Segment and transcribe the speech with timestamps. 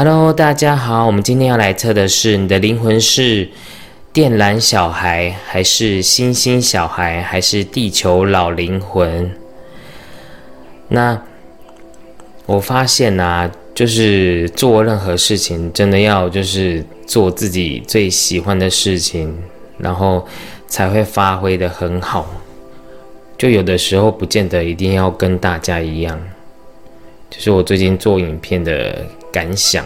[0.00, 3.48] Hello，大家好，我们今天要来测的是你的灵魂是
[4.12, 9.28] 电缆小孩，还是星星小孩，还是地球老灵魂？
[10.86, 11.20] 那
[12.46, 19.36] 我发现呐，就是做任何事情，真的要就是做自己最喜欢的事情，
[19.78, 20.24] 然后
[20.68, 22.30] 才会发挥的很好。
[23.36, 26.16] 就有的时候不见得一定要跟大家一样，
[27.28, 29.84] 就是我最近做影片的感想，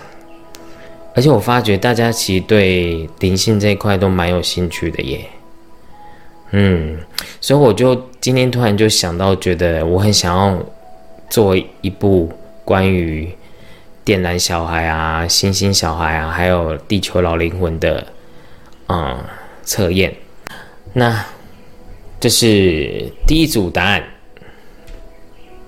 [1.15, 5.21] 而且我发觉大家其实对灵性这一块都蛮有兴趣的耶。
[6.51, 6.99] 嗯，
[7.41, 10.59] 所以我就今天突然就想到，觉得我很想要
[11.31, 12.31] 做一部
[12.65, 13.29] 关于
[14.05, 18.07] 电缆小孩啊、星星小孩啊，还有地球老灵魂的
[18.89, 19.19] 嗯
[19.63, 20.15] 测验。
[20.93, 21.25] 那。
[22.23, 24.05] 这是第一组答案，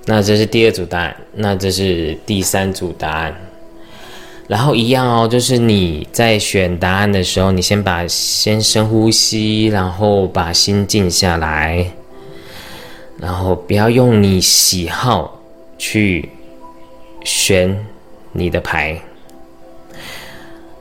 [0.05, 3.35] 那这是第二组答案，那这是第三组答案。
[4.47, 11.91] 然后一样哦，就是你在选答案的时候，你先把先深呼吸，然后把心静下来，
[13.19, 15.41] 然后不要用你喜好
[15.79, 16.29] 去
[17.25, 17.87] 选
[18.33, 19.01] 你的牌。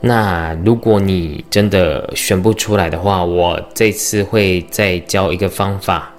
[0.01, 6.13] 那如果你真的选不出来的话，我这次会再教一个方法，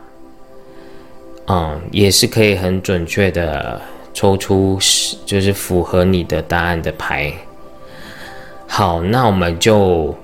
[1.47, 3.78] 嗯，也是可以很准确的
[4.15, 7.34] 抽出是就是符合你的答案的牌。
[8.67, 10.17] 好，那我们就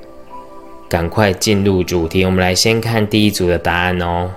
[0.88, 4.30] 赶快进入主题，我们来先看第一组的答案哦。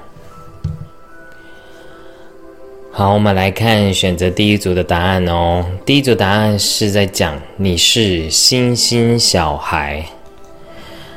[2.91, 5.65] 好，我们来看选择第一组的答案哦。
[5.83, 10.05] 第一组答案是在讲你是星星小孩，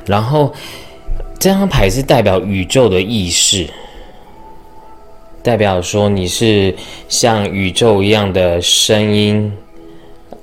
[0.06, 0.55] 然后
[1.39, 3.69] 这张牌是代表宇宙的意识，
[5.47, 6.75] 代表说你是
[7.08, 9.53] 像宇宙一样的声音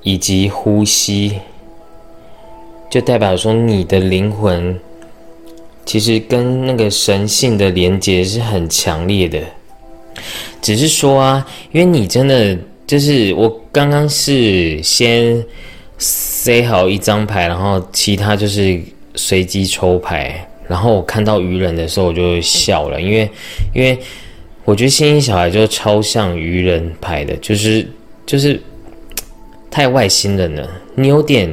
[0.02, 1.38] 以及呼吸，
[2.90, 4.80] 就代表说你的灵魂
[5.84, 9.38] 其实跟那个神性的连接是很强烈的。
[10.62, 12.56] 只是说啊，因为你真的
[12.86, 15.44] 就是我刚刚是先
[15.98, 18.80] 塞好一张牌，然后其他就是
[19.16, 23.28] 随机抽牌，然后我看到愚人的时候我就笑了，因为
[23.74, 23.98] 因为
[24.64, 27.86] 我觉得星星小孩就超像愚人牌的，就是
[28.24, 28.60] 就是
[29.70, 30.68] 太外星人了。
[30.94, 31.52] 你有点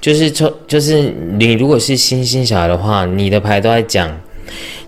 [0.00, 4.14] 就是抽就是你如果是星星小孩的话，你的牌都在讲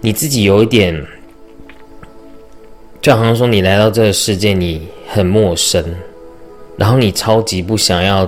[0.00, 1.04] 你自己有一点。
[3.02, 5.84] 就好像说，你来到这个世界，你很陌生，
[6.78, 8.26] 然后你超级不想要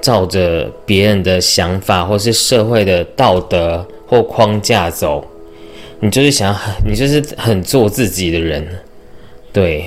[0.00, 5.22] 照着别人的想法，或是社会的道德或框架走，
[6.00, 6.56] 你就是想，
[6.86, 8.66] 你就是很做自己的人，
[9.54, 9.86] 对。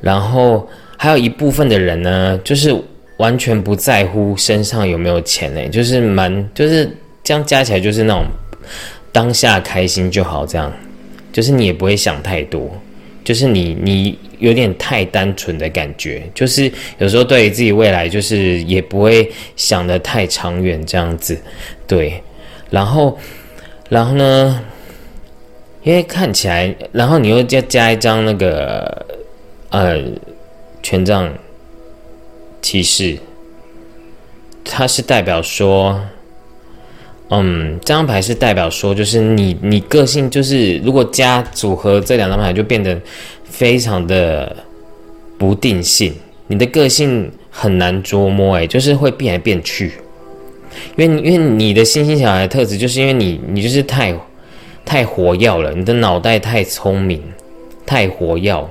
[0.00, 2.74] 然后还有一部分的人呢，就是
[3.18, 6.90] 完全不在乎身上有没有钱呢，就是蛮，就是
[7.22, 8.24] 这样加起来就是那种
[9.12, 10.72] 当下开心就好，这样，
[11.32, 12.68] 就是你也不会想太多。
[13.24, 21.38] 就是你，你有点太单纯的感觉，就是有时候对于自己未来，就是也不会想的太长远这样子，
[21.86, 22.22] 对。
[22.70, 23.18] 然后，
[23.90, 24.62] 然后呢，
[25.88, 29.06] 因为看起来，然后你又加加一张那个
[29.70, 29.98] 呃
[30.82, 31.32] 权杖
[32.60, 33.16] 骑士，
[34.62, 35.98] 它是代表说。
[37.30, 42.98] 嗯，这张牌是代表说，就是你你个性就是，如果加组合这两张牌，就变得
[43.44, 44.54] 非常的
[45.38, 46.14] 不定性。
[46.48, 49.92] 你的个性很难捉摸，哎，就是会变来变去。
[50.96, 54.14] 因为因为你的星星小孩特质，就是因为你你就是太
[54.88, 57.22] 太活跃了，你的脑袋太聪明，
[57.84, 58.66] 太活跃，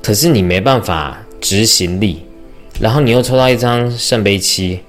[0.00, 2.22] 可是你没办法执行力。
[2.78, 4.80] 然后你又抽到一张圣杯七，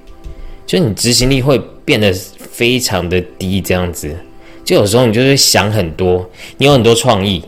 [0.67, 2.13] 就你执行力会变得。
[2.51, 4.13] 非常的低，这样子，
[4.63, 7.41] 就有时候你就是想很多，你有很多创意，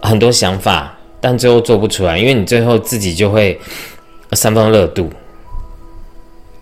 [0.00, 3.60] 很多想法，但最后做不出来，因为你最后自己就会
[4.32, 5.10] 三分热度，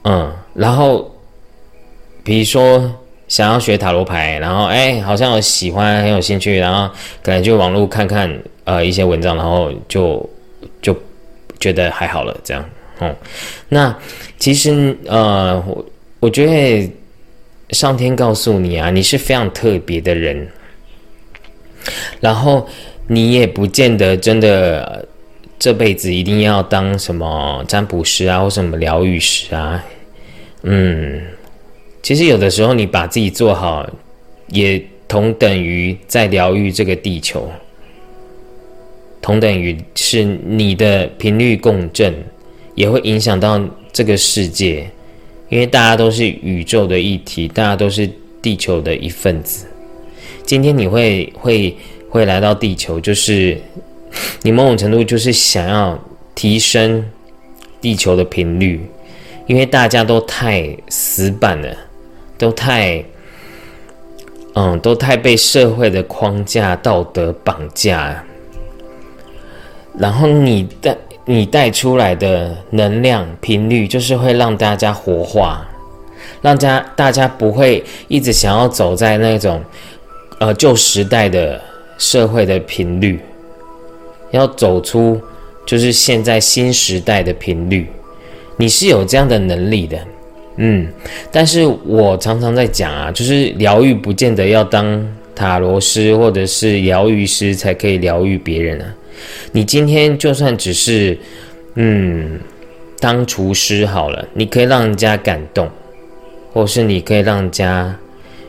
[0.02, 1.14] 嗯，然后
[2.24, 2.90] 比如说
[3.28, 6.92] 想要学塔罗牌，然后哎，好像有喜欢，很有兴趣，然后
[7.22, 10.28] 可能就网络看看呃一些文章，然后就
[10.82, 10.96] 就
[11.60, 12.64] 觉得还好了，这样，
[12.98, 13.14] 哦，
[13.68, 13.96] 那
[14.38, 15.86] 其实呃，我
[16.20, 16.90] 我觉得。
[17.72, 20.48] 上天告诉你啊，你是非常特别的人，
[22.18, 22.66] 然后
[23.06, 25.06] 你也不见得真的
[25.58, 29.84] 这辈子一定要当什么占卜师啊，或什么疗愈师啊。
[30.62, 31.20] 嗯，
[32.02, 33.88] 其实有的时候你把自己做好，
[34.48, 37.50] 也同等于在疗愈这个地球，
[39.20, 42.14] 同等于是你的频率共振，
[42.74, 43.60] 也会影响到
[43.92, 44.88] 这个世界。
[45.50, 48.06] 因为大家都是宇宙的一体，大家都是
[48.42, 49.66] 地球的一份子。
[50.44, 51.74] 今天你会会
[52.10, 53.58] 会来到地球，就是
[54.42, 55.98] 你某种程度就是想要
[56.34, 57.02] 提升
[57.80, 58.78] 地球的频率，
[59.46, 61.74] 因为大家都太死板了，
[62.38, 63.04] 都太
[64.54, 68.24] 嗯，都太被社会的框架、道德绑架。
[69.98, 75.66] 然后你带你带出来的能量频率，就是会让大家活化，
[76.40, 79.62] 让家大家不会一直想要走在那种
[80.38, 81.60] 呃旧时代的
[81.98, 83.20] 社会的频率，
[84.30, 85.20] 要走出
[85.66, 87.90] 就是现在新时代的频率。
[88.56, 89.98] 你是有这样的能力的，
[90.58, 90.86] 嗯。
[91.32, 98.94] 但是我常常在讲啊，就是疗愈不见得要当塔罗师或者是疗愈师才可以疗愈别人啊。
[99.52, 101.18] 你今天就算只是，
[101.74, 102.38] 嗯，
[103.00, 105.68] 当厨师好了，你可以让人家感动，
[106.52, 107.96] 或是你可以让人家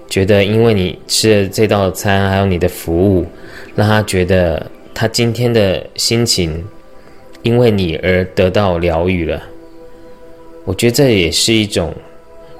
[0.08, 3.26] 觉得，因为你吃了这道餐，还有你的服务，
[3.76, 6.64] 让他觉得他今天的心情
[7.42, 9.42] 因为你而得到疗愈了。
[10.70, 11.92] 我觉得这也是一种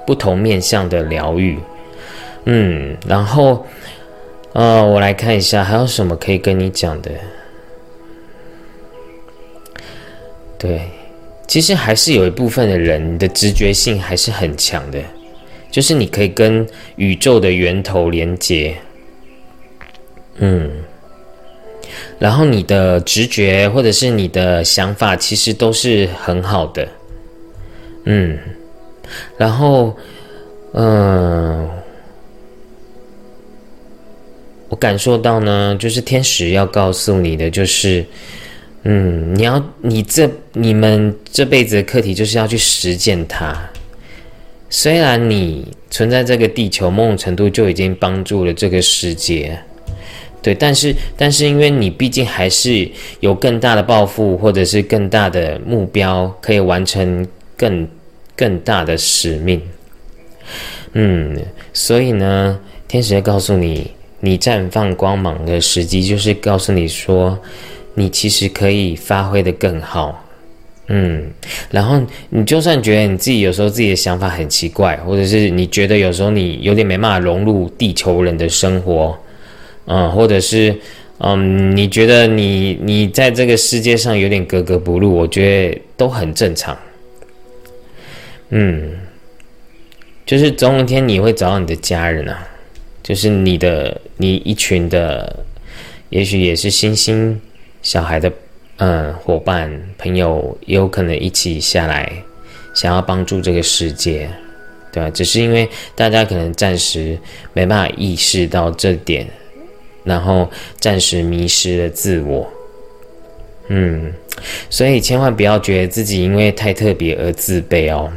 [0.04, 1.56] 不同面向的疗愈。
[2.46, 3.64] 嗯，然后，
[4.52, 7.10] 呃，我来看一下还有什么可以跟你讲的。
[10.58, 10.80] 对，
[11.46, 14.98] 其实还是有一部分的人你的直觉性还是很强的，
[15.70, 16.66] 就是你可以跟
[16.96, 18.74] 宇宙的源头连接，
[20.38, 20.68] 嗯，
[22.18, 26.88] 然后你的直觉或者是你的想法其实都是很好的，
[28.04, 28.38] 嗯，
[29.36, 29.96] 然后，
[30.72, 31.68] 嗯，
[34.68, 38.04] 我感受到呢，就是天使要告诉你的就是。
[38.84, 43.54] 嗯，你要你这你们这辈子的课题就是要去实践它。
[44.70, 49.54] 虽然你存在这个地球，某种程度就已经帮助了这个世界，
[50.40, 57.28] 对，但是但是因为你毕竟还是有更大的抱负，或者是更大的目标，可以完成
[57.60, 57.86] 更
[58.34, 59.60] 更大的使命。
[60.94, 61.38] 嗯，
[61.74, 62.58] 所以呢，
[62.88, 63.90] 天使会告诉你，
[64.20, 67.38] 你绽放光芒的时机，就是告诉你说。
[67.92, 70.24] 你其实可以发挥的更好，
[70.86, 71.28] 嗯，
[71.72, 79.18] 然后你就算觉得你自己有时候自己的想法很奇怪，或者是你觉得有时候你有点没办法融入地球人的生活，
[79.86, 80.74] 嗯，或者是
[81.18, 85.42] 嗯，你觉得你你在这个世界上有点格格不入，我觉
[85.72, 86.78] 得都很正常，
[88.50, 88.92] 嗯，
[90.26, 92.46] 就是总有一天你会找到你的家人啊，
[93.02, 95.44] 就是你的你一群的，
[96.10, 97.40] 也许也是星星。
[97.82, 98.30] 小孩的，
[98.76, 102.12] 嗯，伙伴、朋友也有可能一起下来，
[102.74, 104.28] 想要帮助这个世界，
[104.92, 105.08] 对吧？
[105.08, 107.18] 只是因为大家可能暂时
[107.54, 109.26] 没办法意识到这点，
[110.04, 112.52] 然后暂时迷失了自我，
[113.68, 114.12] 嗯，
[114.68, 118.12] 所以千万不要觉得自己因为太特别而自卑哦，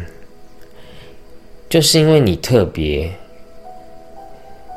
[1.73, 3.09] 就是因为你特别，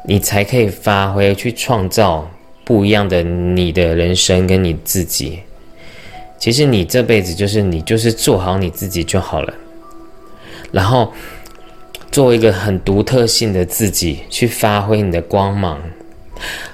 [0.06, 2.26] 你才可以发挥去创造。
[2.64, 5.40] 不一样的你的人生跟你自己，
[6.38, 9.54] 其实你这辈子就是你就是做好你自己就好了，
[10.72, 11.12] 然后
[12.10, 15.78] 做一个很独特性的自己去发挥你的光芒，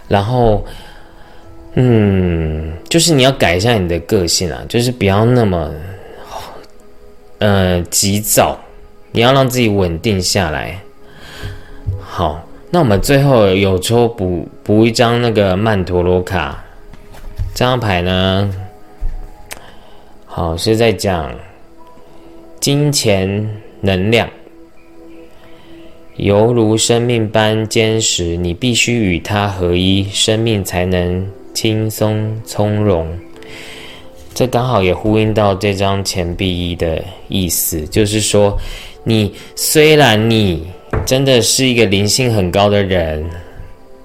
[0.06, 0.64] 然后
[1.74, 5.74] 嗯，就是你要改一下你的个性啊，就是不要那么
[7.38, 8.58] 呃急躁，
[9.12, 10.80] 你要让自己稳定下来，
[12.00, 12.42] 好。
[12.74, 16.64] 那我们最后有抽补补一张那个曼陀罗卡，
[17.52, 18.50] 这张牌呢，
[20.24, 21.30] 好是在讲
[22.60, 23.46] 金钱
[23.82, 24.26] 能量，
[26.16, 33.06] 犹如生命般坚实，你必须与它合一，生命才能轻松从容。
[34.32, 38.58] 这刚好也呼应到这张钱币一的意思，就是说，
[39.04, 40.66] 你虽然你。
[41.06, 43.24] 真的是一个灵性很高的人，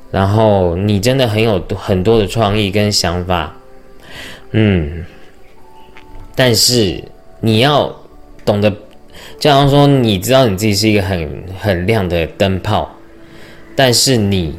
[0.09, 3.53] 然后你真的很有很多的创意跟想法，
[4.51, 5.05] 嗯，
[6.33, 7.03] 但是
[7.41, 7.93] 你要
[8.45, 8.71] 懂得，
[9.37, 12.89] 就像说，你知道你自己是一个很很亮的灯泡，
[13.75, 14.57] 但是你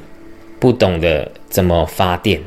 [0.61, 2.41] 不懂得怎么发电，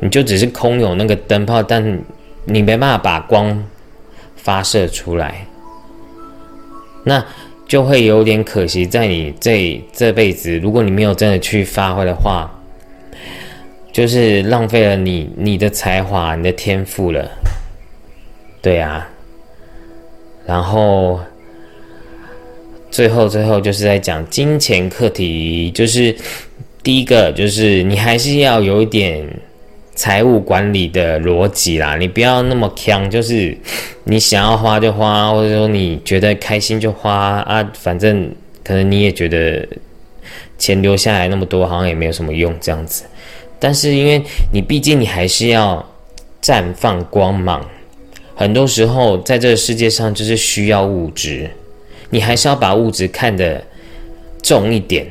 [0.00, 2.02] 你就只是空有那个灯泡，但
[2.46, 3.62] 你没办法把光
[4.34, 5.46] 发射出来，
[7.04, 7.24] 那。
[7.64, 12.50] 就会有点可惜，在你这这辈子，如果你没有真的去发挥的话，
[13.90, 17.26] 就是浪费了你你的才华、你的天赋了。
[18.60, 19.08] 对啊，
[20.44, 21.20] 然后，
[22.90, 26.14] 最后最后就是在讲金钱课题，就是
[26.82, 29.26] 第一个就是你还是要有一点
[29.94, 33.56] 财务管理的逻辑啦，你不要那么强，就是
[34.04, 38.30] 你想要花就花，或者说你觉得开心就花啊，反正
[38.64, 39.68] 可能你也觉得
[40.58, 43.04] 钱留下来那么多好像也没有什么用这样子，
[43.58, 44.22] 但是因为
[44.52, 45.84] 你毕竟你还是要
[46.42, 47.64] 绽放光芒，
[48.34, 51.50] 很多时候在这个世界上就是需要物质。
[52.14, 53.64] 你还是要把物质看得
[54.42, 55.06] 重一点，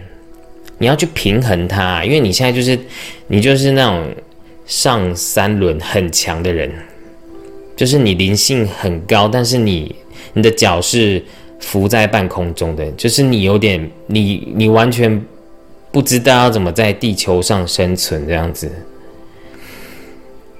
[0.77, 2.77] 你要去平衡它，因为你现在就是
[3.25, 4.05] 你就是那种
[4.71, 6.71] 上三轮很强的人，
[7.75, 9.93] 就是你灵性很高，但是你
[10.31, 11.21] 你的脚是
[11.59, 15.21] 浮在半空中的，就是你有点你你完全
[15.91, 18.71] 不知道要怎么在地球上生存这样子，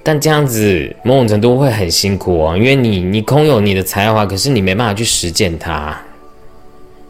[0.02, 5.98] 但这样子某种程度会很辛苦哦，因为你你空有你的才华，可是你没办法去实践它。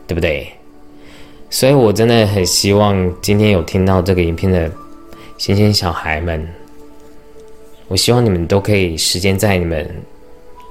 [0.05, 0.53] 对不对？
[1.49, 4.71] 所以我真的很希望今天有听到这个影片的
[5.39, 6.47] 星星小孩们，
[7.89, 9.89] 我希望你们都可以实践在你们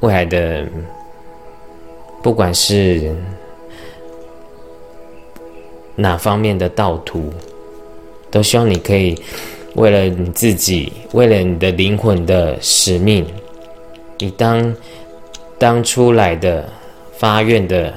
[0.01, 0.65] 未来的，
[2.21, 3.13] 不管是
[5.95, 7.31] 哪方面的道途，
[8.29, 9.15] 都希望你可以
[9.75, 13.25] 为了你自己，为了你的灵魂的使命，
[14.17, 14.75] 你当
[15.57, 16.67] 当出来的
[17.17, 17.93] 发愿的。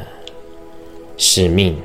[1.16, 1.76] 使命，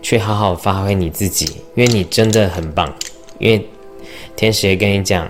[0.00, 2.90] 去好好发挥你自己，因为你真的很棒。
[3.38, 3.62] 因为
[4.34, 5.28] 天使也跟你讲，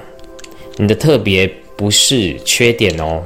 [0.80, 3.20] 你的特别不是缺点哦，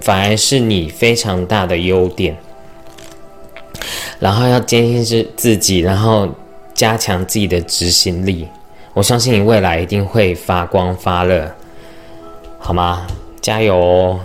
[0.00, 2.36] 反而是你非常大的优点。
[4.18, 6.28] 然后要坚信是自己，然后
[6.74, 8.48] 加强自己的执行力。
[8.94, 11.48] 我相信你未来一定会发光发热，
[12.58, 13.06] 好吗？
[13.40, 14.20] 加油哦！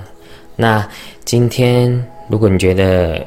[0.55, 0.87] 那
[1.23, 3.23] 今天如果你觉得，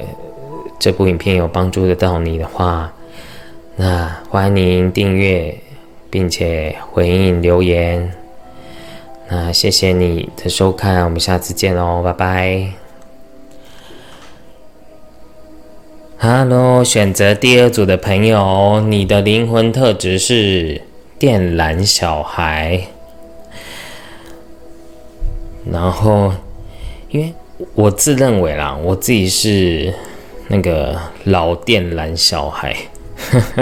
[0.77, 2.91] 这部影片有帮助得到你的话，
[3.77, 5.57] 那欢迎订阅，
[6.09, 8.11] 并且回应留言。
[9.33, 12.67] 那谢谢你的收看，我们下次见喽，拜拜。
[16.17, 20.81] Hello，选择第二组的朋友，你的灵魂特质是
[21.17, 22.87] 电缆小孩。
[25.71, 26.33] 然后，
[27.07, 27.33] 因为
[27.73, 29.93] 我自认为啦，我自己是。
[30.49, 32.75] 那个老电缆小孩，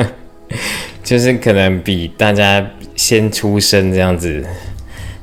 [1.04, 4.44] 就是可能比大家先出生这样子，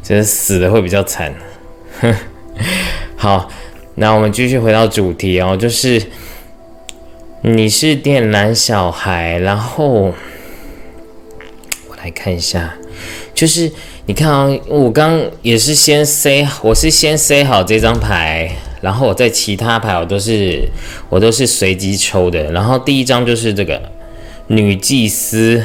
[0.07, 1.35] 就是死的会比较惨。
[3.17, 3.51] 好，
[3.97, 6.01] 那我们继续回到主题哦，就是
[7.41, 10.15] 你是电缆小孩，然后
[11.89, 12.77] 我来看一下，
[13.35, 13.73] 就是
[14.07, 18.49] 你看啊，我刚也是先塞，我是先塞好这张牌。
[18.81, 20.69] 然后我在其他牌我都是
[21.09, 22.53] 我都是随机抽的。
[22.53, 23.83] 然后第一张就是这个
[24.47, 25.65] 女祭司，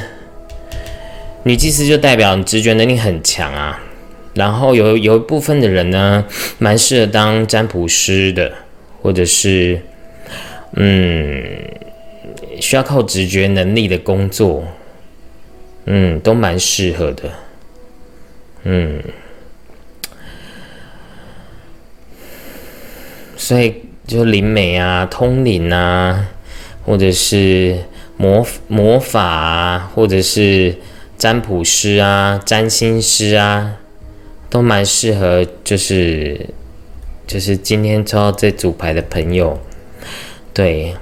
[1.43, 3.79] 女祭司就代表你直觉能力很强啊。
[4.41, 6.25] 然后有有一部分的人呢，
[6.57, 8.51] 蛮适合当占卜师的，
[8.99, 9.79] 或者是
[10.73, 11.43] 嗯
[12.59, 14.63] 需要靠直觉能力的工作，
[15.85, 17.29] 嗯，都蛮适合的，
[18.63, 18.99] 嗯。
[23.37, 23.75] 所以
[24.07, 26.27] 就灵媒啊、通灵啊，
[26.83, 27.77] 或者是
[28.17, 30.75] 魔魔法啊，或者是
[31.15, 33.77] 占卜师啊、占星师啊，
[34.51, 35.43] 都蛮适合。
[35.63, 36.47] 就是
[37.25, 39.57] 就是今天抽到这组牌的朋友，
[40.53, 40.93] 对。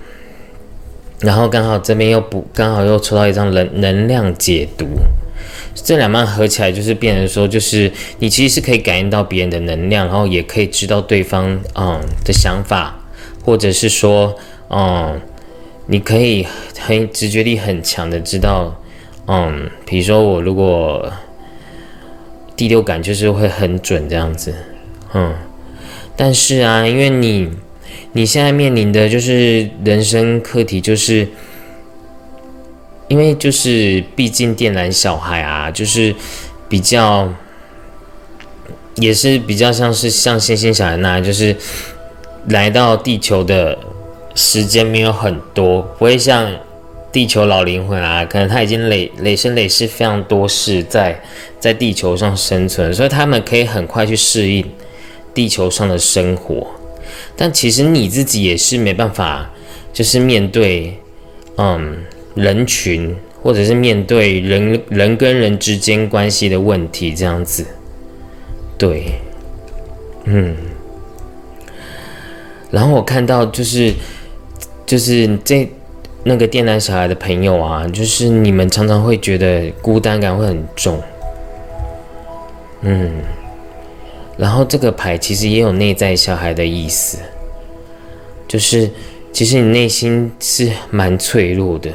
[1.22, 4.88] 然后刚好这边又补，刚好又抽到一张能能量解读。
[5.76, 13.02] 这两半合起来就是变成说，就是你其实是可以感应到别人的能量，然后也可以知道对方嗯的想法，
[13.44, 14.34] 或者是说
[14.70, 15.20] 嗯，
[15.88, 16.48] 你可以
[16.80, 18.82] 很直觉力很强的知道
[19.28, 21.12] 嗯，比如说我如果
[22.60, 24.54] 第六感就是会很准这样子，
[25.14, 25.34] 嗯，
[26.18, 27.50] 但是啊，因为你
[28.12, 31.26] 你现在面临的就是人生课题就是。
[33.08, 36.14] 因为就是，毕竟电缆小孩啊，就是
[36.68, 37.28] 比较，
[38.98, 41.56] 也是比较像是像星星小孩那样，就是
[42.50, 43.76] 来到地球的
[44.36, 46.54] 时间没有很多，不会像
[47.12, 51.22] 地球老灵魂啊，可能他已经累累生累世非常多事在
[51.60, 54.66] 在地球上生存，所以他们可以很快去适应
[55.34, 56.68] 地球上的生活。
[57.36, 59.50] 但其实你自己也是没办法，
[59.92, 60.98] 就是面对，
[61.58, 61.98] 嗯。
[62.36, 67.66] 人群，或者是面对人人跟人之间关系的问题，这样子，
[68.78, 69.12] 对，
[70.24, 70.56] 嗯。
[72.70, 73.94] 然后我看到就是
[74.86, 75.68] 就是这
[76.24, 81.02] 那个电缆小孩的朋友啊，就是你们常常会觉得孤单感会很重，
[82.82, 83.10] 嗯，
[84.38, 87.20] 然后这个牌其实也有内在小孩的意思，
[88.50, 88.90] 就是
[89.32, 91.90] 其实你内心是蛮脆弱的，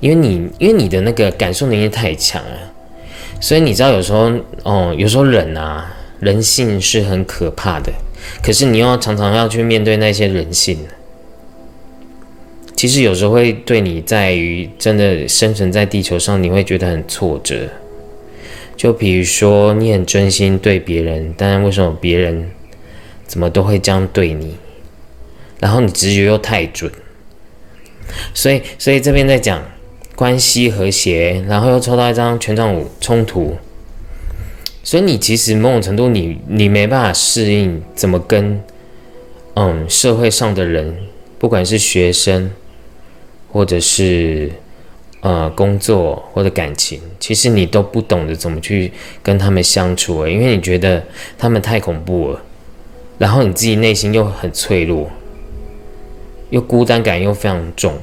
[0.00, 2.58] 因为你因为你的那个感受能力太强了，
[3.40, 7.92] 所以你知道有时候哦，有时候人啊，人性是很可怕的，
[8.42, 10.78] 可是你要常常要去面对那些人性。
[12.78, 17.68] 其实有时候会对你在于真的生存在地球上，你会觉得很挫折。
[18.76, 22.48] 就比如说，你很真心对别人，但为什么别人
[23.26, 24.54] 怎么都会这样对你？
[25.58, 26.88] 然后你直觉又太准，
[28.32, 29.60] 所以所以这边在讲
[30.14, 33.56] 关系和谐，然后又抽到一张权杖五冲突，
[34.84, 38.62] 所以你其实某种程度你你没办法适应怎么跟
[39.56, 40.96] 嗯社会上的人，
[41.40, 42.52] 不管是学生。
[43.50, 44.50] 或者是
[45.20, 51.02] 呃工作或者感情，其实你都不懂得怎么去跟他们相处因为你觉得
[51.36, 52.42] 他们太恐怖了，
[53.18, 55.10] 然后你自己内心又很脆弱，
[56.50, 57.94] 又孤单感又非常重，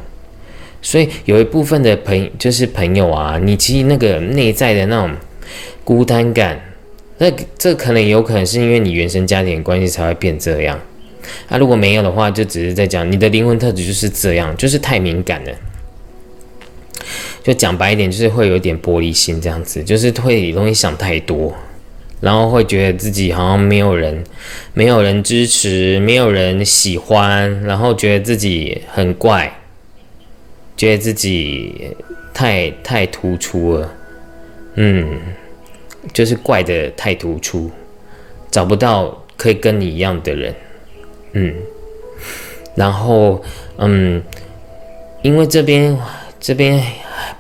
[0.81, 5.15] 所以有一部分的朋就是朋友啊，你其实那个内在的那种
[5.83, 6.59] 孤单感，
[7.19, 10.79] 那这可能有可能是因为你原生家庭关系才会变这样。
[11.49, 15.51] 那如果没有的话，就只是在讲你的灵魂特质就是这样，就是太敏感了。
[17.43, 21.53] 就讲白一点，就是会有点玻璃心这样子，就是会容易想太多，
[22.19, 24.23] 然后会觉得自己好像没有人，
[24.73, 29.59] 没有人支持，没有人喜欢，然后觉得自己很怪，
[30.75, 31.91] 觉得自己
[32.33, 33.93] 太太突出了，
[34.73, 35.19] 嗯，
[36.11, 37.69] 就是怪的太突出，
[38.49, 40.55] 找不到可以跟你一样的人。
[41.37, 41.53] 嗯，
[42.75, 43.43] 然后
[43.77, 44.23] 嗯，
[45.21, 45.97] 因为这边
[46.39, 46.81] 这边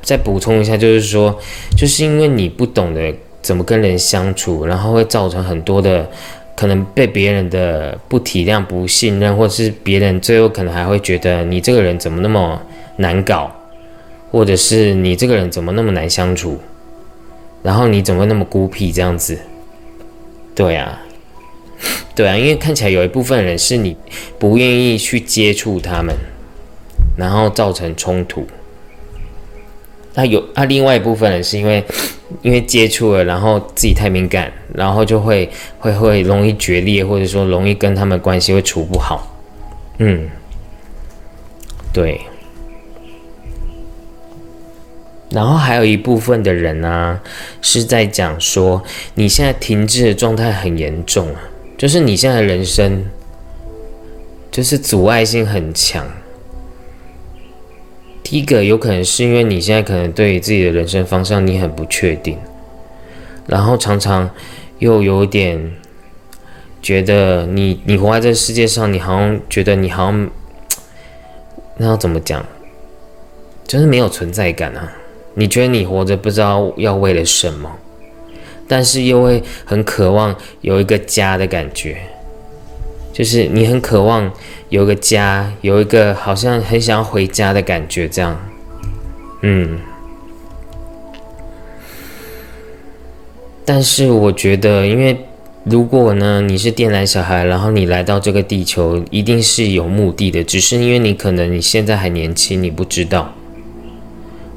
[0.01, 1.39] 再补充一下，就是说，
[1.77, 6.09] 就是因为你不懂得怎么跟人相处，然后会造成很多的
[6.57, 12.61] 可能被别人的不体谅、不信任，或者是别人最后可能还会觉得你这个人怎么那么
[12.97, 13.49] 难搞，
[14.29, 16.59] 或者是你这个人怎么那么难相处，
[17.63, 19.39] 然后你怎么那么孤僻这样子？
[20.53, 20.99] 对呀。
[22.15, 23.95] 对啊，因为看起来有一部分人是你
[24.39, 26.15] 不愿意去接触他们，
[27.17, 28.47] 然后造成冲突。
[30.13, 31.83] 那有啊，另外一部分人是因为
[32.41, 39.35] 因为接触了，然后自己太敏感，然后就会会会容易决裂，或者说容易跟他们关系会处不好。
[39.97, 40.29] 嗯，
[41.91, 42.21] 对。
[45.31, 47.19] 然后还有一部分的人呢，
[47.61, 48.81] 是在讲说
[49.15, 51.41] 你现在停滞的状态很严重啊。
[51.77, 53.05] 就是你现在人生，
[54.51, 56.07] 就是阻碍性很强。
[58.23, 62.37] 第一个有可能是因为你现在可能对自己的人生方向你很不确定，
[63.45, 64.29] 然后常常
[64.79, 65.73] 又有点
[66.81, 70.29] 觉得你你活在这个世界上，你好像觉得你好像
[71.77, 72.43] 那要怎么讲，
[73.67, 74.93] 就是没有存在感啊！
[75.35, 77.69] 你觉得你活着不知道要为了什么。
[78.67, 81.97] 但是又会很渴望有一个家的感觉，
[83.13, 84.31] 就是你很渴望
[84.69, 88.39] 有个家，有一个好像很想要回家的感觉，这样，
[89.41, 89.77] 嗯。
[93.63, 95.15] 但是我觉得，因为
[95.63, 103.33] 如果呢你是电缆小孩，然后你来到这个地球，一定是有目的的，只是因为你可能你现在还年轻，你不知道，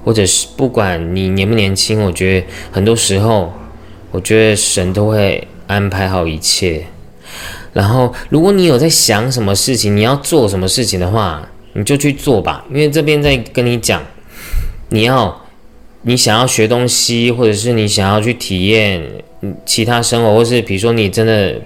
[0.02, 3.52] 或者是不管你年不年轻，我觉得很多时候。
[4.10, 6.86] 我觉得神都会安排好一切，
[7.72, 12.64] 然后如果你有在想什么事情，你要做什么事情的话，你就去做吧。
[12.70, 14.02] 因为这边在跟你讲，
[14.88, 15.44] 你要
[16.02, 19.02] 你想要学东西，或者是你想要去体验
[19.66, 21.60] 其他生活，或是比如说你真的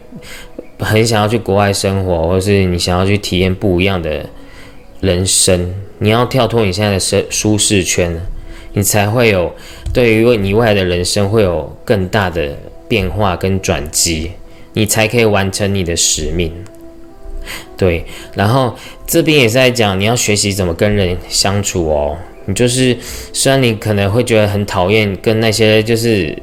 [0.80, 4.26] 很想要去国外生活，或是你想要去体验不一样的
[5.00, 8.20] 人生，你要跳脱你现在的舒舒适圈，
[8.72, 9.52] 你才会有。
[9.92, 12.56] 对于你未来的人生会有更大的
[12.88, 14.30] 变化跟转机，
[14.72, 16.50] 你才可以完成你的使命。
[17.76, 18.04] 对，
[18.34, 18.74] 然后
[19.06, 22.16] 这边也是在讲你要学习怎么跟人相处哦。
[22.46, 22.96] 你就是
[23.32, 26.34] 虽然你可能会觉得很讨厌跟那些就是，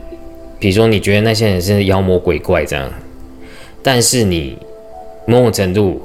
[0.59, 2.91] 比如说你觉得那些人是妖魔鬼怪这样，
[3.81, 4.57] 但是你
[5.25, 6.01] 某种程度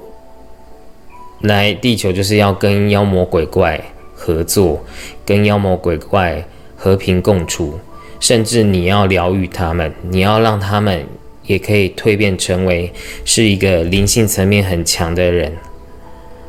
[1.42, 3.78] 来地球就是要跟妖魔鬼怪
[4.14, 4.82] 合作，
[5.26, 6.44] 跟妖魔鬼怪。
[6.76, 7.78] 和平共处，
[8.20, 11.02] 甚至你要疗愈他们，你要让他们
[11.46, 12.92] 也可以蜕变成为
[13.24, 15.50] 是一个灵性层面很强的人，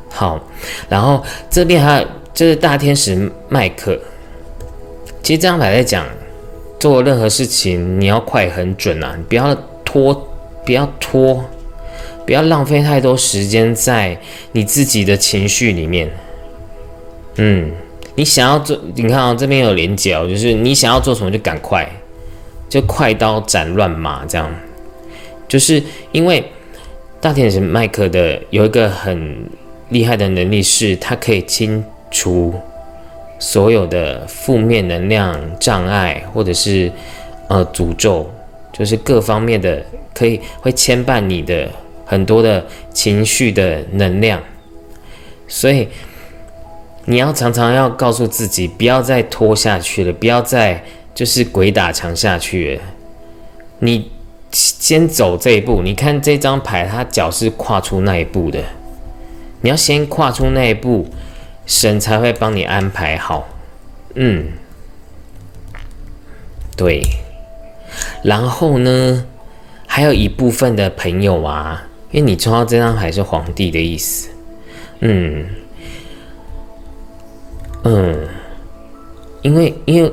[0.09, 0.43] 好，
[0.89, 3.97] 然后这边还有就是大天使麦克。
[5.23, 6.05] 其实这张牌在讲，
[6.79, 10.13] 做任何事情你要快很准啊，你不要拖，
[10.65, 11.45] 不要拖，
[12.25, 14.19] 不要浪费太多时间在
[14.51, 16.11] 你自己的情绪里面。
[17.37, 17.71] 嗯，
[18.15, 21.89] 你想要做，你看啊，这边有连接哦，就是你想要做什么就赶快，
[22.67, 24.53] 就快刀斩乱麻这样。
[25.47, 26.43] 就是因为
[27.21, 29.49] 大天使麦克的有一个很
[29.89, 32.53] 厉害的能力，是它可以清除。
[33.37, 36.89] 所有的负面能量障碍，或者是
[37.49, 38.31] 呃诅咒，
[38.71, 41.69] 就是各方面的可以会牵绊你的
[42.05, 44.41] 很多的情绪的能量，
[45.49, 45.85] 所以
[47.05, 52.81] 你要常常要告诉自己，不要再拖下去了，不要再就是鬼打墙下去了。
[53.79, 54.11] 你
[54.51, 58.63] 先走这一步，你看这张牌，他脚是跨出那一步的，
[59.61, 61.07] 你要先跨出那一步。
[61.67, 63.49] 神才会帮你安排好，
[64.13, 64.49] 嗯，
[66.77, 67.01] 对。
[68.23, 69.25] 然后呢，
[69.87, 74.29] 还有一部分的朋友啊，因为你抽到这张牌是皇帝的意思，
[74.99, 75.47] 嗯，
[77.85, 78.27] 嗯，
[79.41, 80.11] 因为因为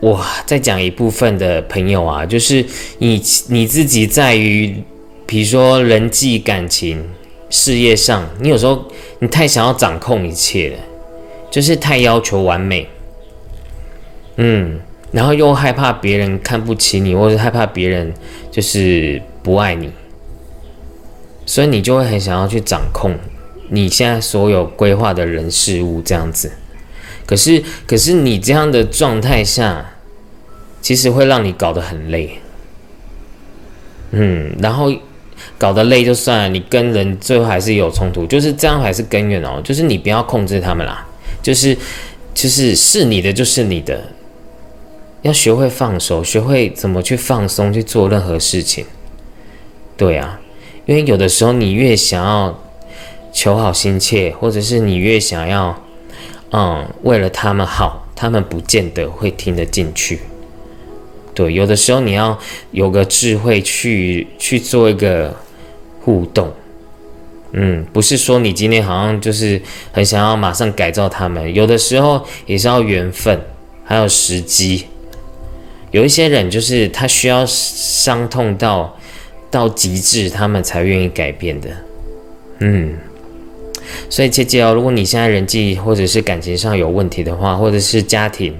[0.00, 2.64] 我在讲一部分的朋友啊，就是
[2.98, 4.82] 你你自己在于，
[5.24, 7.02] 比如说人际感情。
[7.48, 8.84] 事业上，你有时候
[9.20, 10.78] 你太想要掌控一切了，
[11.48, 12.88] 就是太要求完美，
[14.34, 14.80] 嗯，
[15.12, 18.12] 然后又害怕别人看不起你，或者害怕别人
[18.50, 19.92] 就是不爱你，
[21.46, 23.14] 所以你就会很想要去掌控
[23.70, 26.50] 你现在所有规划的人事物这样子。
[27.26, 29.84] 可是，可是你这样的状态下，
[30.80, 32.38] 其实会让你搞得很累，
[34.12, 34.92] 嗯，然后。
[35.58, 39.60] 搞得累就算了，你跟人最后还是有冲突，就是这样还是根源哦。
[39.62, 41.06] 就是你不要控制他们啦，
[41.42, 41.76] 就是
[42.34, 44.02] 就是是你的就是你的，
[45.22, 48.86] 要学会放手，学会怎么去放松去做任何事情。
[49.96, 50.40] 对啊，
[50.86, 52.62] 因为有的时候你越想要
[53.32, 55.82] 求好心切，或者是你越想要
[56.50, 60.20] 嗯为了他们好，他们不见得会听得进去。
[61.34, 62.38] 对，有的时候你要
[62.70, 65.34] 有个智慧去去做一个。
[66.06, 66.52] 互动，
[67.50, 73.40] 嗯，不是说你今天好像就是很想要马上改造他们，有的时候也是要缘分，
[73.82, 74.86] 还有时机。
[75.90, 78.96] 有一些人就是他需要伤痛到
[79.50, 81.70] 到极致，他们才愿意改变的。
[82.60, 82.94] 嗯，
[84.08, 88.54] 所以姐姐哦，如果你现在人际或者是感情上有问题的话，或者是家庭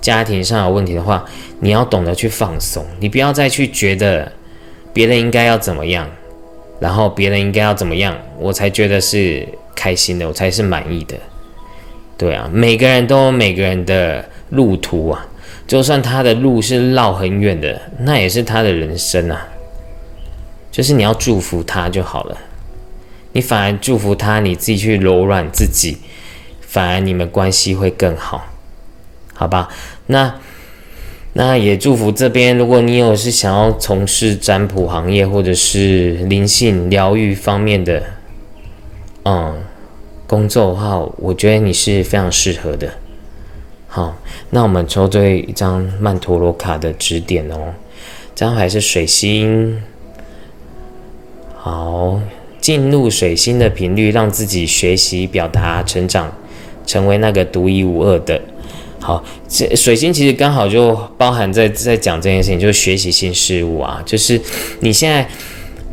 [0.00, 1.24] 家庭上有问题的话，
[1.60, 4.30] 你要懂得去放松，你不要再去觉得
[4.92, 6.08] 别人应该要怎么样。
[6.78, 11.16] 然后别人应该要怎么样，我才觉得是开心的，我才是满意的。
[12.18, 15.26] 对啊，每个人都有每个人的路途啊，
[15.66, 19.48] 就算他的路是绕很远的，那也是他的人生啊。
[20.70, 22.36] 就是你要祝福他就好了，
[23.36, 25.98] 你反而祝福他，你自己去柔软自己，
[26.62, 28.46] 反而你们关系会更好，
[29.34, 29.68] 好吧？
[30.06, 30.34] 那。
[31.38, 38.02] 那也祝福这边，如果你有是想要从事占卜行业或者是灵性疗愈方面的，
[39.26, 39.62] 嗯，
[40.26, 42.90] 工作的话，我觉得你是非常适合的。
[43.86, 44.16] 好，
[44.48, 47.74] 那我们抽对一张曼陀罗卡的指点哦，
[48.34, 49.82] 这张牌是水星。
[51.54, 52.18] 好，
[52.60, 56.32] 进入水星的频率，让自己学习、表达、成长，
[56.86, 58.40] 成为那个独一无二的。
[58.98, 64.02] 好，这水星其实刚好就包含在在讲这件事情，就是学习新事物啊。
[64.04, 64.40] 就是
[64.80, 65.24] 你现在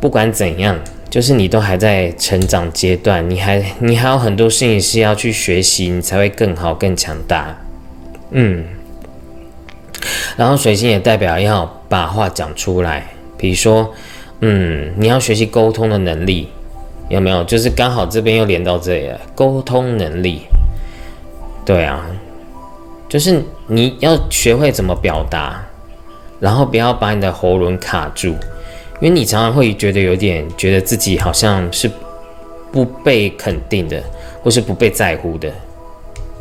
[0.00, 0.76] 不管怎样，
[1.08, 7.56] 就是你都还在成长阶段，你还你还有很多事情是要去学习，你才会更好更强大。
[8.32, 8.64] 嗯，
[10.36, 13.94] 然后水星也代表要把话讲出来，比如说，
[14.46, 16.48] 嗯，你要学习沟通的能力，
[17.08, 17.42] 有没有？
[17.44, 20.42] 就是刚好这边又连到这里了，沟通能力。
[21.64, 22.04] 对啊。
[23.08, 25.64] 就是你要学会怎么表达，
[26.40, 28.34] 然后不要把你的喉咙卡住，
[29.00, 31.90] 因为你常常会觉得有点觉得自己好像是
[32.70, 34.02] 不被肯定的，
[34.42, 35.50] 或是不被在乎的，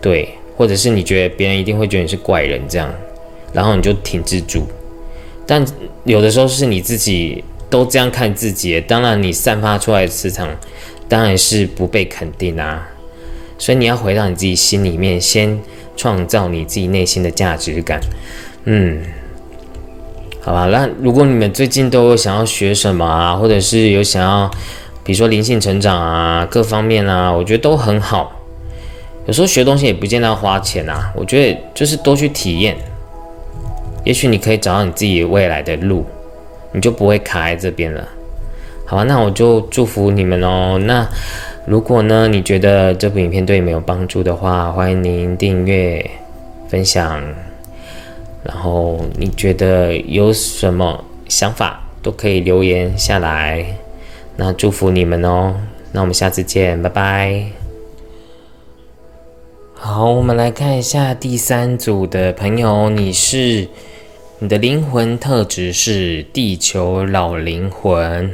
[0.02, 2.92] 对，或者是你觉得别人一定会觉得你是怪人这样，
[3.54, 4.66] 然后你就停止住。
[5.46, 5.64] 但
[6.06, 10.48] 有的时候是你自己都这样看自己，当然你散发出来的磁场
[11.10, 12.88] 当然是不被肯定啊，
[13.58, 15.60] 所以你要回到你自己心里面先。
[15.96, 18.02] 创造你自己内心的价值感，
[18.66, 19.00] 嗯，
[20.42, 20.66] 好吧。
[20.66, 24.50] 那如果你们最近都有想要学什么啊，或者是有想要
[25.04, 28.32] 比如说灵性成长啊，各方面啊，我觉得都很好。
[29.28, 32.76] 有时候学东西也不见得要花钱啊，我觉得就是多去体验，
[34.04, 36.04] 也许你可以找到你自己未来的路，
[36.74, 38.08] 你就不会卡在这边了。
[38.86, 40.78] 好吧，那我就祝福你们哦。
[40.84, 41.08] 那
[41.66, 46.06] 如果呢，你觉得这部影片对你们有帮助的话，欢迎您订阅、
[46.68, 47.24] 分享。
[48.44, 53.66] 然后你觉得有什么想法，都可以留言下来。
[54.36, 55.56] 那祝福你们哦。
[55.94, 57.46] 那我们下次见，拜拜。
[59.76, 63.68] 好，我们来看一下第三组的朋友，你是
[64.44, 68.30] 你的灵魂特质是地球老灵魂。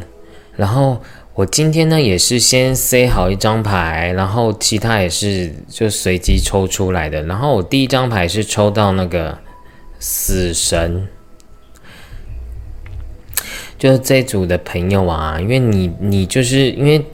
[0.55, 0.99] 然后
[1.35, 7.21] 我今天呢也是先塞好一张牌，然后其他也是就随机抽出来的。
[7.25, 9.37] 然后我第一张牌是抽到那个
[9.99, 11.07] 死神，
[13.77, 17.05] 就是这组的朋友啊，因为你你就是因为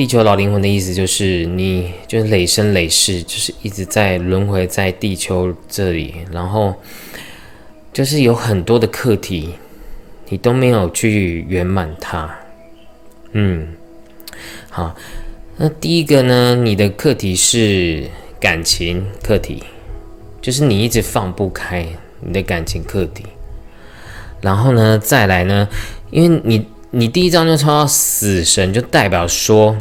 [0.00, 6.74] 地球老灵魂的意思就是你就是累生累世就是一直在轮回在地球这里，然后
[7.92, 9.50] 就是有很多的课题。
[10.30, 12.34] 你都没有去圆满它，
[13.32, 13.68] 嗯，
[14.70, 14.96] 好，
[15.58, 18.08] 那第一个呢，你的课题是
[18.40, 19.62] 感情课题，
[20.40, 21.86] 就是你一直放不开
[22.20, 23.26] 你的感情课题。
[24.40, 25.68] 然后呢，再来呢，
[26.10, 29.76] 因为你你第一张就抽到死神，就代表说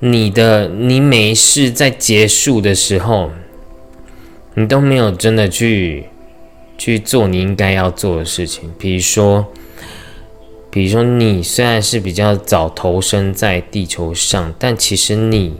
[0.00, 3.30] 你的你每一世在结束的时候，
[4.54, 6.06] 你都没有真的去
[6.76, 9.46] 去做你应该要做的事情，比如说。
[10.72, 15.56] 比如说，你虽然是比较早投身在地球上，但其实你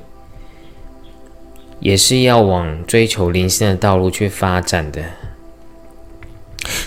[1.80, 5.02] 也是要往追求灵性的道路去发展的。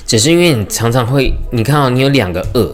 [0.05, 2.73] 只是因为你常常会，你看到你有两个恶，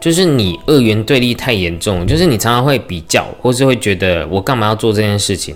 [0.00, 5.54] 就是你二元对立太严重，就是你常常会比较，或是会觉得我干嘛要做这件事情，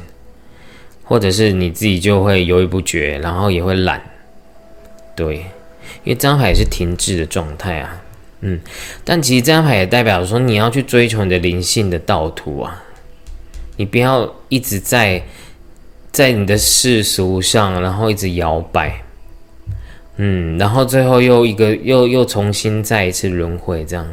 [1.03, 4.03] 或者是你自己就会犹豫不决，然后也会懒。
[5.17, 5.37] 对，
[6.05, 8.03] 因为这张海是停滞的状态啊。
[8.47, 8.61] 嗯，
[9.03, 12.85] 但其实这张牌也代表说你要去追求你的灵性的道途啊，
[13.77, 15.23] 你不要一直在
[16.13, 19.03] 在你的世俗上，然后一直摇摆，
[20.19, 24.07] 嗯，然后最后又一个又又重新再一次轮回这样，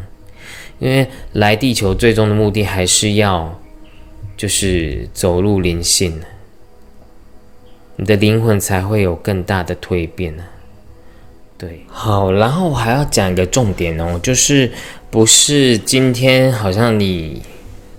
[0.82, 3.62] 因为来地球最终的目的还是要
[4.36, 6.20] 就是走入灵性，
[7.98, 10.44] 你的灵魂才会有更大的蜕变呢。
[11.56, 14.72] 对，好，然后我还要讲一个重点哦，就是
[15.12, 17.44] 不是今天好像你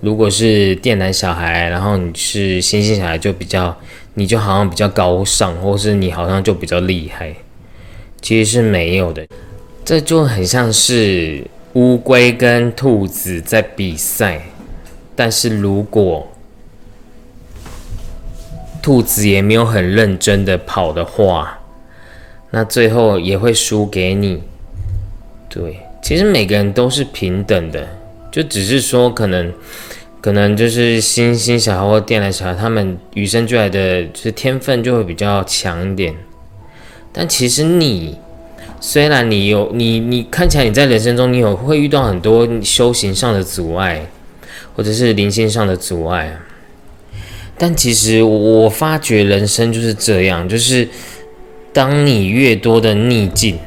[0.01, 3.79] 如果是电男小孩，然后你是星星小孩，就比较
[4.15, 7.33] 你就好像比较高尚，或是你好像就比较厉害，
[8.21, 9.25] 其实是没有的，
[9.85, 14.43] 这就很像是乌龟跟兔子在比赛，
[15.17, 16.31] 但是如果
[18.83, 21.59] 兔子也没有很认真的跑的话。
[22.55, 24.43] 那最后也会输给你，
[25.49, 27.89] 对，其实每个人都是平等的，
[28.31, 29.51] 就只是说可能，
[30.21, 36.15] 可能就是星星小孩或电缆小孩，他们与生俱来的就是天分就会比较强一点。
[37.11, 38.19] 但其实你
[38.83, 44.07] 虽然你有你你看起来你在人生中你有会遇到很多修行上的阻碍，
[44.75, 46.37] 或者是灵性上的阻碍，
[47.57, 50.89] 但其实我发觉人生就是这样，就是。
[51.75, 53.59] 当你越多的逆境，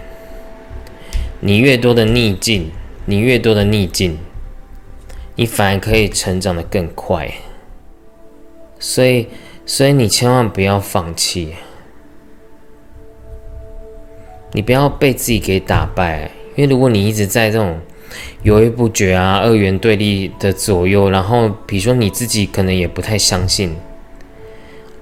[1.39, 2.69] 你越多的逆境，
[3.06, 4.19] 你越多的逆境，
[5.36, 7.34] 你反而可以成长的更快。
[8.80, 9.28] 所以，
[9.65, 11.56] 所以你千万不要放弃，
[14.56, 16.32] 你不要被自己给打败。
[16.56, 17.78] 因为如果你一直在这种
[18.41, 23.76] 犹豫不决啊、二元对立的左右，然后比如说你自己可能也不太相信，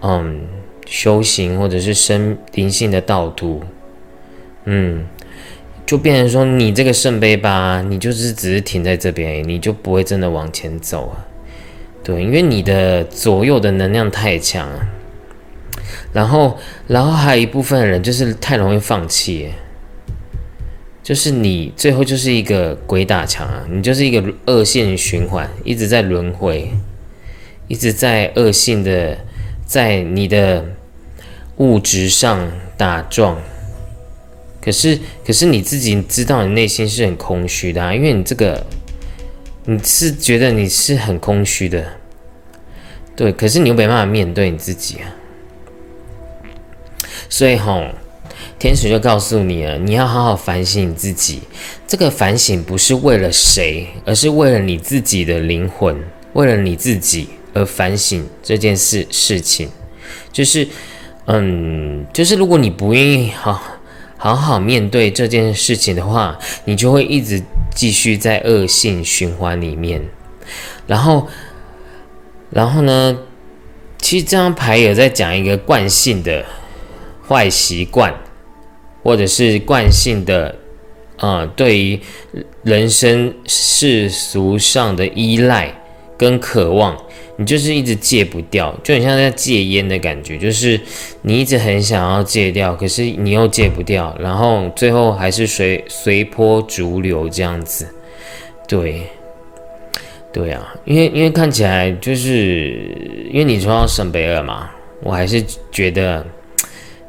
[0.02, 0.42] 嗯。
[0.86, 3.64] 修行或者是生灵性的道途，
[4.66, 5.08] 嗯，
[5.86, 11.26] 就变成说你这个圣杯吧，你就是只是停在这边，你就不会真的往前走啊。
[12.04, 14.70] 对，因为你的左右的能量太强，
[16.14, 19.50] 然后，然后还有一部分人就是太容易放弃，
[21.02, 26.72] 就是你最后就是一个鬼打墙啊，你就是一个恶性循环，一直在轮回，
[27.68, 29.18] 一直在恶性的。
[29.66, 30.66] 在你的
[31.56, 33.42] 物质上打撞，
[34.62, 38.64] 可是可是你自己知道，你内心是很空虚的啊，因为你这个
[39.66, 41.84] 你是觉得你是很空虚的，
[43.16, 45.16] 对，可是你又没办法面对你自己啊，
[47.34, 47.84] 所以吼，
[48.60, 51.42] 天使就告诉你了，你要好好反省你自己。
[51.88, 56.00] 这个反省不是为了谁，而是为了你自己的灵魂，
[56.34, 59.68] 为了你自己而反省这件事事情。
[60.32, 60.68] 就是，
[61.26, 63.60] 嗯，就是如果你不愿意好
[64.16, 67.42] 好好面对这件事情的话，你就会一直
[67.74, 70.08] 继续在恶性循环里面。
[70.86, 71.28] 然后，
[72.52, 73.18] 然后呢？
[74.00, 76.46] 其实这张牌有在讲一个惯性的
[77.34, 78.14] 坏习惯，
[79.02, 80.54] 或者是惯性的，
[81.18, 82.00] 呃，对于
[82.62, 85.74] 人生世俗上的依赖
[86.16, 86.96] 跟渴望，
[87.38, 90.80] 你就是一直戒不掉，就很像在戒烟的感觉，就是
[91.24, 97.88] 你一直很想要戒掉，可是你又戒不掉，然后最后还是随随波逐流这样子，
[98.68, 99.02] 对。
[100.32, 102.72] 对啊，因为因为看起来就是
[103.32, 104.68] 因为你抽到圣杯二嘛，
[105.04, 106.26] 我还是觉得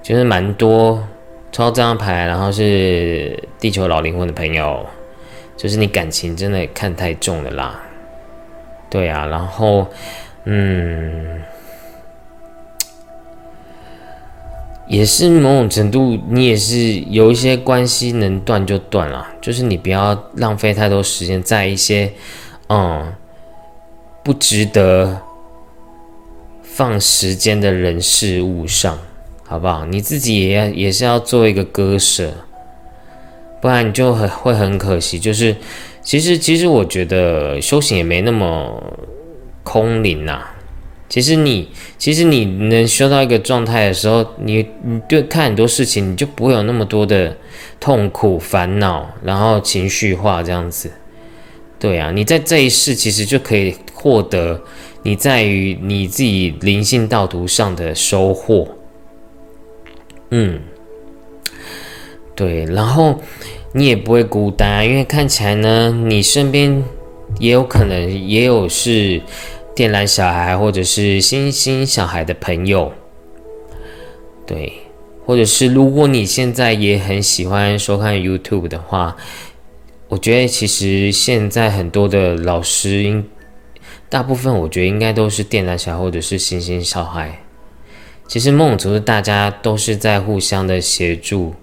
[0.05, 1.03] 就是蛮多
[1.51, 4.85] 抽到这张牌，然后是地球老灵魂的朋友，
[5.57, 7.83] 就是你感情真的看太重了啦。
[8.91, 9.89] 对啊，然后
[10.45, 11.41] 嗯，
[14.87, 22.13] 也是某种程度，你也是有一些关系能断就断了，就是你不要浪费太多时间在一些。
[22.69, 23.15] 嗯，
[24.23, 25.21] 不值得
[26.63, 28.99] 放时间的人事物上，
[29.47, 29.85] 好不好？
[29.87, 32.33] 你自己也要也是要做一个割舍，
[33.61, 35.19] 不然你就很会很可惜。
[35.19, 35.55] 就是
[36.03, 38.83] 其实其实我觉得修行也没那么
[39.63, 40.43] 空灵呐。
[41.09, 47.37] 其实你其实你能修到一个状态的时候，你你对看很多事情，你就不会有那么多的
[47.79, 50.91] 痛苦烦恼，然后情绪化这样子。
[51.79, 54.61] 对啊，你在这一世其实就可以获得
[55.03, 58.67] 你在于你自己灵性道途上的收获。
[60.37, 60.61] 嗯，
[62.35, 63.21] 对，然后
[63.73, 66.83] 你也不会孤单，因为看起来呢，你身边
[67.39, 69.23] 也有可能也有是
[69.77, 72.93] 电缆小孩或者是星星小孩的朋友。
[74.45, 74.73] 对，
[75.25, 79.17] 或者是如果你现在也很喜欢收看 YouTube 的话。
[80.07, 83.27] 我觉得其实现在很多的老师，应
[84.09, 87.44] 大部分我觉得应该都是电缆小孩或者是星星小孩。
[88.27, 91.55] 其实梦族大家都是在互相的协助，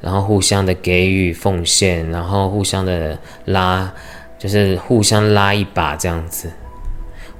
[0.00, 3.92] 然后互相的给予奉献，然后互相的拉，
[4.38, 6.50] 就是互相拉一把这样子。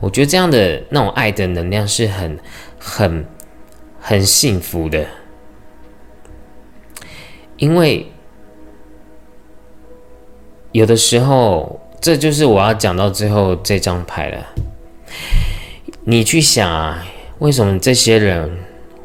[0.00, 2.38] 我觉得这样的那种爱的能量是很、
[2.78, 3.24] 很、
[4.00, 5.06] 很幸福的，
[7.56, 8.06] 因为。
[10.72, 14.46] 有的时候，这就是我要讲到最后这张牌了。
[16.04, 17.04] 你去想啊，
[17.40, 18.56] 为什么这些人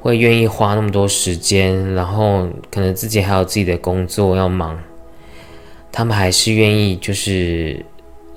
[0.06, 4.78] 会愿意花那么多时间，然后可能自己还有自己的工作要忙，
[5.92, 7.84] 他们还是愿意就是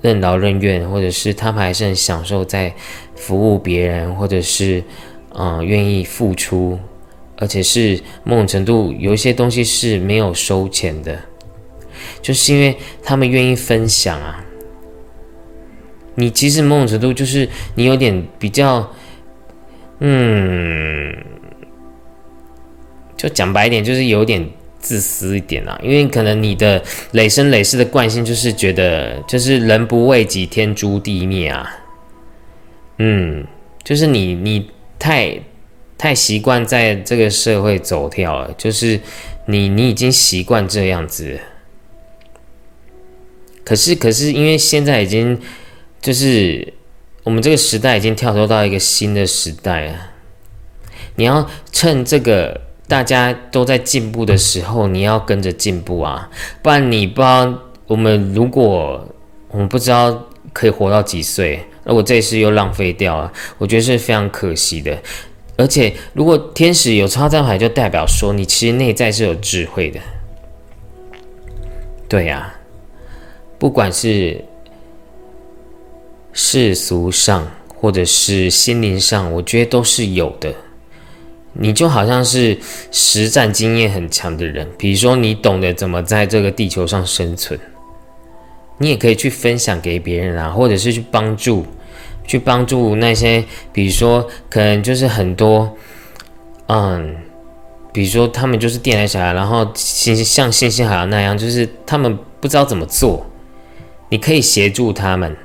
[0.01, 2.73] 任劳任怨，或者是他们还是很享受在
[3.15, 4.83] 服务别人，或者是
[5.35, 6.79] 嗯愿意付出，
[7.37, 11.19] 而且是某种程度有一些东西是没有收钱的。
[12.19, 14.43] 就是因为他们愿意分享啊，
[16.15, 18.91] 你其实某种程度就是你有点比较，
[19.99, 21.15] 嗯，
[23.19, 25.77] 就讲白一点，就是有点自私一点啊。
[25.83, 31.69] 因为可能你的累生累世的惯性就是觉得，就是人不为己，天诛地灭啊。
[32.97, 33.45] 嗯，
[33.83, 35.37] 就是你你太
[35.97, 38.97] 太习惯在这个社会走跳了，就是
[39.47, 41.37] 你你已经习惯这样子。
[43.65, 45.39] 可是，可是，因为现在已经
[46.01, 46.73] 就是
[47.23, 50.11] 我们这个时代已经跳脱到一个新的时代了。
[51.15, 56.29] 你要趁这个大家都在进步的时候，你要跟着进步啊！
[56.61, 57.53] 不然你不知道，
[57.87, 59.07] 我们如果
[59.51, 64.97] 我们不知道可以活到几岁，那我这一世又浪费掉了，我觉得是非常可惜的。
[65.55, 69.99] 而且，如果天使有超张牌，就代表说你其实内在是有智慧的。
[72.07, 72.55] 对呀。
[73.59, 74.45] 不管是
[76.31, 77.45] 世俗上，
[77.75, 80.55] 或者是心灵上，我觉得都是有的。
[81.61, 82.57] 你就好像是
[82.89, 87.59] 实战经验很强的人，比如说你懂得怎么在这个地球上生存，
[88.77, 91.65] 你也可以去分享给别人啊，或者是去帮助，
[92.25, 93.43] 去帮助那些，
[93.73, 95.75] 比如说可能就是很多，
[96.67, 97.15] 嗯，
[97.91, 103.25] 比如说他们就是电台小孩，然后星像星星海洋那样，就是他们不知道怎么做。
[104.11, 105.35] 你可以协助他们，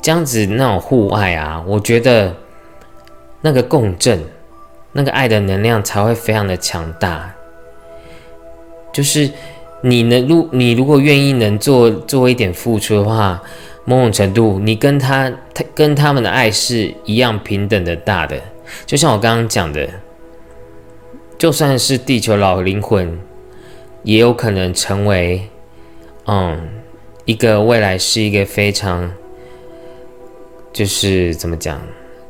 [0.00, 2.34] 这样子那种互爱啊，我觉得
[3.40, 4.22] 那个共振
[4.92, 7.34] 那个爱的能量才会非常的强大。
[8.92, 9.30] 就是
[9.82, 13.40] 你能，如你如果愿意能做做一点付出的话，
[13.84, 18.40] 某种程度，你跟他他跟他们的爱是一样平等的大的。
[18.84, 19.88] 就像我刚刚讲的，
[21.38, 23.18] 就算是地球老灵魂，
[24.02, 25.48] 也有可能成为，
[26.26, 26.68] 嗯，
[27.24, 29.12] 一个未来是一个非常，
[30.72, 31.80] 就是怎么讲，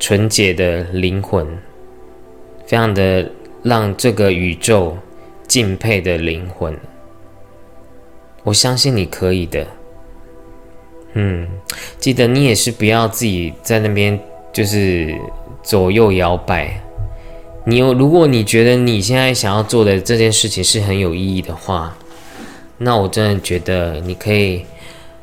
[0.01, 1.47] 纯洁的灵魂，
[2.67, 3.31] 非常的
[3.63, 4.99] 让这个宇宙。
[5.51, 6.79] 敬佩的灵魂，
[8.45, 9.67] 我相信你可以的。
[11.15, 11.49] 嗯，
[11.99, 14.17] 记得你也是不要自己在那边
[14.53, 15.13] 就是
[15.61, 16.81] 左右摇摆。
[17.65, 21.97] 你有，如果你觉得你现在想要做的这件事情是很有意义的话，
[22.79, 24.65] 那我真的觉得你可以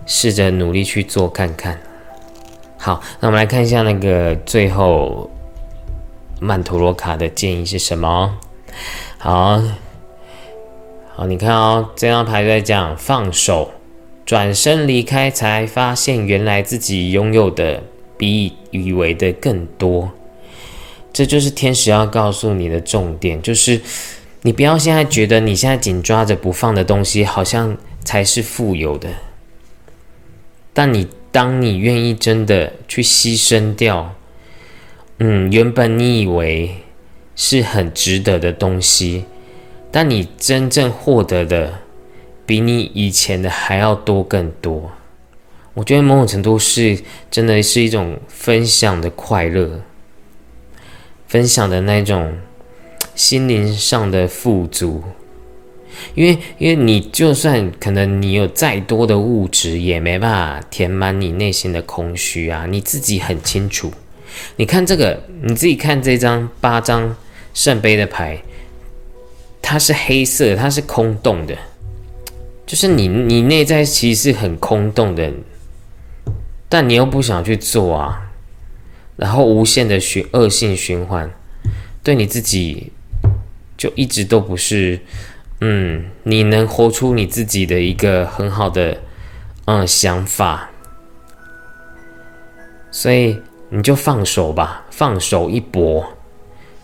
[0.06, 1.80] 试着努力去做看看。
[2.78, 5.30] 好，那我们来看一下那个最后
[6.40, 8.38] 曼陀罗卡的建议是什么？
[9.18, 9.62] 好。
[11.16, 13.72] 好，你看哦，这张牌在讲放手，
[14.24, 17.82] 转身离开，才发现原来自己拥有的
[18.16, 20.12] 比以为的更多。
[21.12, 23.82] 这就是天使要告诉你的重点，就是
[24.44, 29.10] 你不要现在觉得你现在紧抓着不放的东西，好像才是富有的。
[30.72, 31.08] 但你
[31.38, 34.16] 当你愿意真的去牺牲掉，
[35.20, 36.78] 嗯，原本你以为
[37.36, 39.26] 是很值得的东西。
[39.92, 41.82] 但你真正获得的，
[42.48, 44.90] 比你以前的还要多更多。
[45.76, 49.82] 我觉得某种程度是真的是一种分享的快乐，
[51.28, 52.36] 分享的那种
[53.14, 55.04] 心灵上的富足。
[56.16, 62.66] 因为，因为你就算可能你有再多的物质，也没办法填满你内心的空虚啊。
[62.70, 63.92] 你自己很清楚。
[64.56, 67.16] 你看这个，你自己看这张八张
[67.54, 68.42] 圣杯的牌。
[69.60, 71.54] 它是黑色，它是空洞的，
[72.66, 75.30] 就是你你内在其实是很空洞的，
[76.70, 78.32] 但你又不想去做啊，
[79.18, 81.30] 然后无限的循恶性循环，
[82.02, 82.94] 对你自己
[83.76, 85.02] 就一直都不是，
[85.62, 88.98] 嗯，你能活出你自己的一个很好的
[89.66, 90.70] 嗯想法，
[92.92, 93.40] 所以
[93.70, 96.06] 你就放手吧，放手一搏。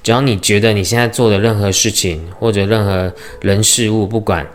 [0.02, 4.46] 只要你觉得你现在做的任何事情，或者任何人事物，不管，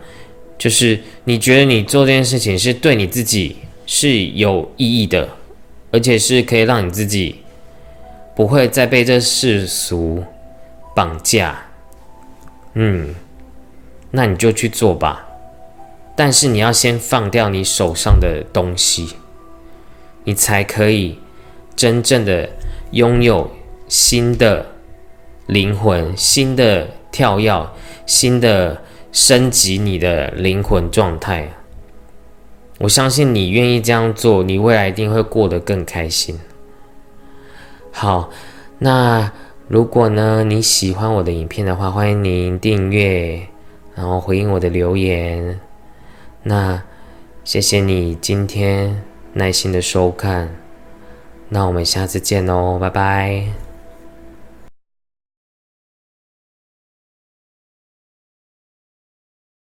[0.57, 3.55] 就是你觉得你做这件事情是对你自己
[3.87, 5.27] 是有意义的，
[5.91, 7.37] 而且是可以让你自己
[8.35, 10.23] 不会再被这世俗
[10.93, 11.59] 绑架，
[12.75, 13.15] 嗯，
[14.11, 15.27] 那你就去做吧。
[16.15, 19.15] 但是你要先放掉你手上的东西，
[20.23, 21.19] 你才可以
[21.75, 22.49] 真正的
[22.91, 23.51] 拥有
[23.87, 24.65] 新的。
[25.47, 27.67] 灵魂新的跳跃，
[28.05, 31.49] 新的升级，你的灵魂状态。
[32.77, 36.39] 我相信你愿意这样做，你未来一定会过得更开心。
[37.91, 38.29] 好，
[38.77, 39.31] 那
[39.67, 43.47] 如果呢你喜欢我的影片的话，欢迎您订阅，
[43.99, 45.59] 然后回应我的留言。
[46.43, 46.81] 那
[47.43, 50.55] 谢谢你今天耐心的收看，
[51.49, 53.68] 那我们下次见哦，拜拜。